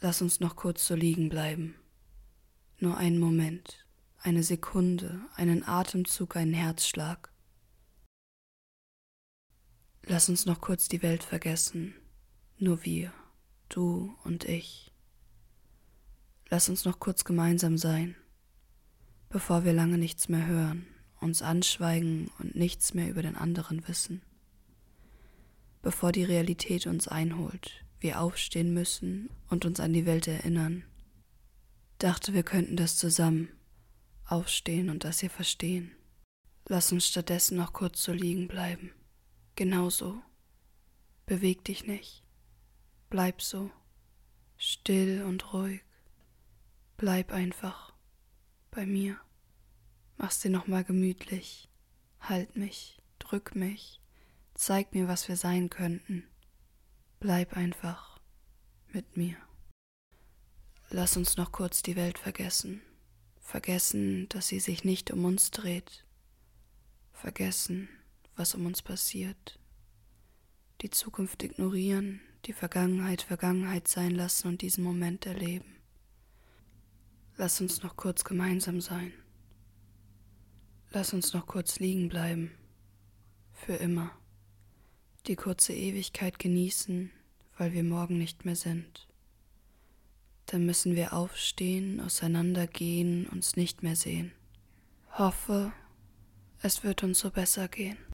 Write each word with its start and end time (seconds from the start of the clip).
Lass 0.00 0.20
uns 0.22 0.40
noch 0.40 0.56
kurz 0.56 0.86
so 0.86 0.94
liegen 0.94 1.28
bleiben. 1.28 1.74
Nur 2.78 2.96
einen 2.96 3.18
Moment, 3.18 3.86
eine 4.18 4.42
Sekunde, 4.42 5.20
einen 5.34 5.66
Atemzug, 5.66 6.36
einen 6.36 6.54
Herzschlag. 6.54 7.30
Lass 10.06 10.28
uns 10.28 10.44
noch 10.44 10.60
kurz 10.60 10.88
die 10.88 11.02
Welt 11.02 11.22
vergessen, 11.22 11.94
nur 12.58 12.84
wir, 12.84 13.12
du 13.68 14.14
und 14.24 14.44
ich. 14.44 14.92
Lass 16.50 16.68
uns 16.68 16.84
noch 16.84 16.98
kurz 16.98 17.24
gemeinsam 17.24 17.78
sein, 17.78 18.14
bevor 19.28 19.64
wir 19.64 19.72
lange 19.72 19.98
nichts 19.98 20.28
mehr 20.28 20.46
hören, 20.46 20.86
uns 21.20 21.42
anschweigen 21.42 22.30
und 22.38 22.54
nichts 22.54 22.92
mehr 22.94 23.08
über 23.08 23.22
den 23.22 23.36
anderen 23.36 23.88
wissen. 23.88 24.22
Bevor 25.82 26.12
die 26.12 26.24
Realität 26.24 26.86
uns 26.86 27.08
einholt, 27.08 27.83
wir 28.04 28.20
aufstehen 28.20 28.72
müssen 28.74 29.30
und 29.48 29.64
uns 29.64 29.80
an 29.80 29.94
die 29.94 30.06
Welt 30.06 30.28
erinnern. 30.28 30.84
Dachte, 31.98 32.34
wir 32.34 32.42
könnten 32.42 32.76
das 32.76 32.98
zusammen 32.98 33.48
aufstehen 34.26 34.90
und 34.90 35.04
das 35.04 35.20
hier 35.20 35.30
verstehen. 35.30 35.90
Lass 36.66 36.92
uns 36.92 37.08
stattdessen 37.08 37.56
noch 37.56 37.72
kurz 37.72 38.02
so 38.02 38.12
liegen 38.12 38.46
bleiben. 38.46 38.92
Genauso. 39.56 40.20
Beweg 41.24 41.64
dich 41.64 41.86
nicht. 41.86 42.22
Bleib 43.08 43.40
so. 43.40 43.70
Still 44.58 45.22
und 45.22 45.54
ruhig. 45.54 45.80
Bleib 46.98 47.32
einfach 47.32 47.94
bei 48.70 48.84
mir. 48.84 49.18
Mach's 50.18 50.40
dir 50.40 50.50
nochmal 50.50 50.84
gemütlich. 50.84 51.70
Halt 52.20 52.54
mich, 52.56 53.00
drück 53.18 53.54
mich, 53.54 54.00
zeig 54.54 54.94
mir, 54.94 55.08
was 55.08 55.28
wir 55.28 55.36
sein 55.36 55.70
könnten. 55.70 56.24
Bleib 57.24 57.56
einfach 57.56 58.20
mit 58.92 59.16
mir. 59.16 59.34
Lass 60.90 61.16
uns 61.16 61.38
noch 61.38 61.52
kurz 61.52 61.80
die 61.80 61.96
Welt 61.96 62.18
vergessen. 62.18 62.82
Vergessen, 63.40 64.28
dass 64.28 64.48
sie 64.48 64.60
sich 64.60 64.84
nicht 64.84 65.10
um 65.10 65.24
uns 65.24 65.50
dreht. 65.50 66.04
Vergessen, 67.12 67.88
was 68.36 68.54
um 68.54 68.66
uns 68.66 68.82
passiert. 68.82 69.58
Die 70.82 70.90
Zukunft 70.90 71.42
ignorieren, 71.42 72.20
die 72.44 72.52
Vergangenheit 72.52 73.22
Vergangenheit 73.22 73.88
sein 73.88 74.14
lassen 74.14 74.48
und 74.48 74.60
diesen 74.60 74.84
Moment 74.84 75.24
erleben. 75.24 75.76
Lass 77.38 77.58
uns 77.58 77.82
noch 77.82 77.96
kurz 77.96 78.24
gemeinsam 78.24 78.82
sein. 78.82 79.14
Lass 80.90 81.14
uns 81.14 81.32
noch 81.32 81.46
kurz 81.46 81.78
liegen 81.78 82.10
bleiben. 82.10 82.50
Für 83.54 83.76
immer 83.76 84.10
die 85.26 85.36
kurze 85.36 85.72
Ewigkeit 85.72 86.38
genießen, 86.38 87.10
weil 87.56 87.72
wir 87.72 87.84
morgen 87.84 88.18
nicht 88.18 88.44
mehr 88.44 88.56
sind. 88.56 89.08
Dann 90.46 90.66
müssen 90.66 90.94
wir 90.94 91.12
aufstehen, 91.12 92.00
auseinandergehen, 92.00 93.26
uns 93.28 93.56
nicht 93.56 93.82
mehr 93.82 93.96
sehen. 93.96 94.32
Hoffe, 95.12 95.72
es 96.60 96.84
wird 96.84 97.02
uns 97.02 97.20
so 97.20 97.30
besser 97.30 97.68
gehen. 97.68 97.96